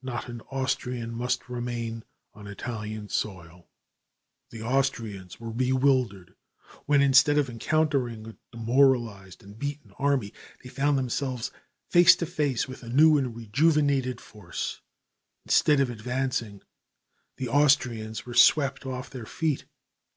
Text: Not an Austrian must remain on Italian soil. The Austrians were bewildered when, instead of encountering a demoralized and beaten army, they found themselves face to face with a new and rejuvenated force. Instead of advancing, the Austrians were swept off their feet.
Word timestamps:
Not 0.00 0.28
an 0.28 0.42
Austrian 0.42 1.12
must 1.12 1.48
remain 1.48 2.04
on 2.34 2.46
Italian 2.46 3.08
soil. 3.08 3.68
The 4.50 4.62
Austrians 4.62 5.40
were 5.40 5.50
bewildered 5.50 6.36
when, 6.86 7.02
instead 7.02 7.36
of 7.36 7.50
encountering 7.50 8.28
a 8.28 8.36
demoralized 8.52 9.42
and 9.42 9.58
beaten 9.58 9.90
army, 9.98 10.32
they 10.62 10.68
found 10.68 10.96
themselves 10.96 11.50
face 11.88 12.14
to 12.14 12.26
face 12.26 12.68
with 12.68 12.84
a 12.84 12.88
new 12.88 13.18
and 13.18 13.34
rejuvenated 13.34 14.20
force. 14.20 14.80
Instead 15.46 15.80
of 15.80 15.90
advancing, 15.90 16.62
the 17.38 17.48
Austrians 17.48 18.24
were 18.24 18.34
swept 18.34 18.86
off 18.86 19.10
their 19.10 19.26
feet. 19.26 19.64